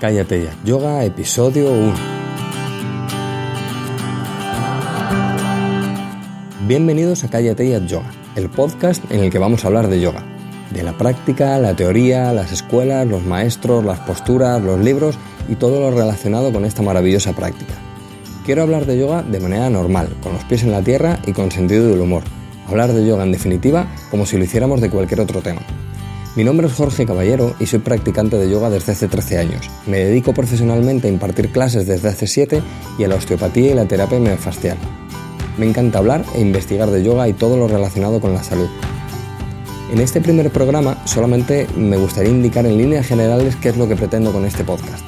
[0.00, 1.94] Cállate ya, Yoga, episodio 1.
[6.66, 10.22] Bienvenidos a Cállate ya Yoga, el podcast en el que vamos a hablar de yoga.
[10.70, 15.16] De la práctica, la teoría, las escuelas, los maestros, las posturas, los libros
[15.48, 17.74] y todo lo relacionado con esta maravillosa práctica.
[18.44, 21.50] Quiero hablar de yoga de manera normal, con los pies en la tierra y con
[21.50, 22.22] sentido del humor.
[22.68, 25.62] Hablar de yoga en definitiva como si lo hiciéramos de cualquier otro tema.
[26.34, 29.70] Mi nombre es Jorge Caballero y soy practicante de yoga desde hace 13 años.
[29.86, 32.62] Me dedico profesionalmente a impartir clases desde hace 7
[32.98, 34.76] y a la osteopatía y la terapia miofascial.
[35.56, 38.68] Me encanta hablar e investigar de yoga y todo lo relacionado con la salud.
[39.90, 43.96] En este primer programa solamente me gustaría indicar en líneas generales qué es lo que
[43.96, 45.04] pretendo con este podcast.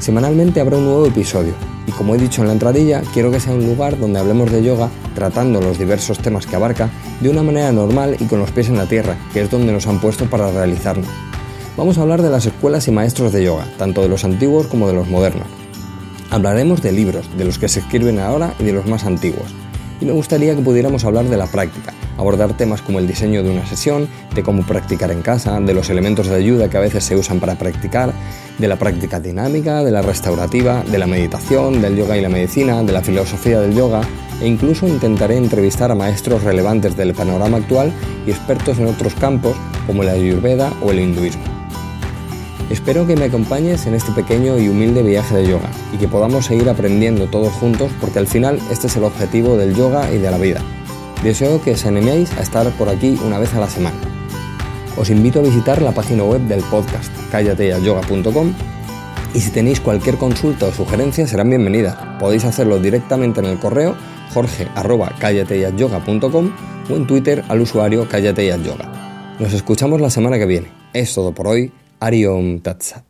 [0.00, 1.52] Semanalmente habrá un nuevo episodio
[1.88, 4.62] y como he dicho en la entradilla, quiero que sea un lugar donde hablemos de
[4.62, 6.90] yoga tratando los diversos temas que abarca
[7.22, 9.86] de una manera normal y con los pies en la tierra, que es donde nos
[9.86, 11.04] han puesto para realizarlo.
[11.78, 14.86] Vamos a hablar de las escuelas y maestros de yoga, tanto de los antiguos como
[14.86, 15.46] de los modernos.
[16.30, 19.54] Hablaremos de libros, de los que se escriben ahora y de los más antiguos.
[19.98, 23.50] Y me gustaría que pudiéramos hablar de la práctica, abordar temas como el diseño de
[23.50, 27.02] una sesión, de cómo practicar en casa, de los elementos de ayuda que a veces
[27.02, 28.12] se usan para practicar,
[28.58, 32.82] de la práctica dinámica, de la restaurativa, de la meditación, del yoga y la medicina,
[32.82, 34.00] de la filosofía del yoga
[34.40, 37.92] e incluso intentaré entrevistar a maestros relevantes del panorama actual
[38.26, 41.42] y expertos en otros campos como la ayurveda o el hinduismo.
[42.70, 46.46] Espero que me acompañes en este pequeño y humilde viaje de yoga y que podamos
[46.46, 50.30] seguir aprendiendo todos juntos porque al final este es el objetivo del yoga y de
[50.30, 50.60] la vida.
[51.22, 54.07] Deseo que os animéis a estar por aquí una vez a la semana.
[54.98, 58.52] Os invito a visitar la página web del podcast callateayoga.com
[59.34, 61.96] y si tenéis cualquier consulta o sugerencia serán bienvenidas.
[62.18, 63.96] Podéis hacerlo directamente en el correo
[64.34, 66.50] jorge.callateayoga.com
[66.90, 69.36] o en Twitter al usuario callateayoga.
[69.38, 70.72] Nos escuchamos la semana que viene.
[70.92, 71.70] Es todo por hoy.
[72.00, 73.07] Ariom Tatsat.